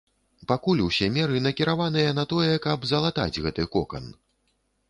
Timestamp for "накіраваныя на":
1.47-2.25